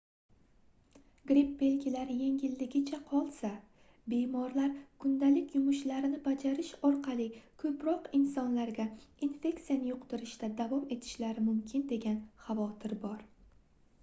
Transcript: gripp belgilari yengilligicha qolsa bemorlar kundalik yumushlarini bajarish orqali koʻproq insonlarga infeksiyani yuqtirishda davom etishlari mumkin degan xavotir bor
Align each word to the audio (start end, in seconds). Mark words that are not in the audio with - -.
gripp 1.31 1.49
belgilari 1.57 2.13
yengilligicha 2.19 2.97
qolsa 3.09 3.49
bemorlar 4.13 4.71
kundalik 5.03 5.53
yumushlarini 5.57 6.21
bajarish 6.29 6.71
orqali 6.89 7.27
koʻproq 7.65 8.09
insonlarga 8.21 8.85
infeksiyani 9.29 9.91
yuqtirishda 9.91 10.49
davom 10.63 10.87
etishlari 10.97 11.45
mumkin 11.51 11.85
degan 11.93 12.17
xavotir 12.47 12.97
bor 13.05 13.21